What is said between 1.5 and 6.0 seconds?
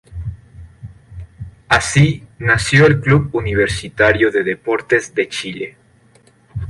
Así, nació el Club Universitario de Deportes de Chile.